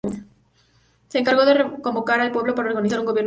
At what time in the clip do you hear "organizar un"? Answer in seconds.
2.69-3.05